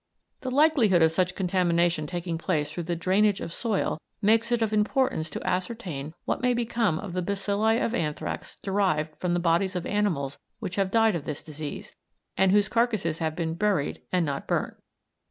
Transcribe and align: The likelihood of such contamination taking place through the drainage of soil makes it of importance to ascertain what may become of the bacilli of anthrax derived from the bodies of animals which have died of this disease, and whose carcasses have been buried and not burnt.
The 0.39 0.49
likelihood 0.49 1.03
of 1.03 1.11
such 1.11 1.35
contamination 1.35 2.07
taking 2.07 2.39
place 2.39 2.71
through 2.71 2.85
the 2.85 2.95
drainage 2.95 3.39
of 3.39 3.53
soil 3.53 3.99
makes 4.19 4.51
it 4.51 4.63
of 4.63 4.73
importance 4.73 5.29
to 5.29 5.47
ascertain 5.47 6.15
what 6.25 6.41
may 6.41 6.55
become 6.55 6.97
of 6.97 7.13
the 7.13 7.21
bacilli 7.21 7.75
of 7.77 7.93
anthrax 7.93 8.55
derived 8.63 9.15
from 9.19 9.35
the 9.35 9.39
bodies 9.39 9.75
of 9.75 9.85
animals 9.85 10.39
which 10.57 10.75
have 10.75 10.89
died 10.89 11.13
of 11.13 11.25
this 11.25 11.43
disease, 11.43 11.93
and 12.35 12.51
whose 12.51 12.67
carcasses 12.67 13.19
have 13.19 13.35
been 13.35 13.53
buried 13.53 14.01
and 14.11 14.25
not 14.25 14.47
burnt. 14.47 14.73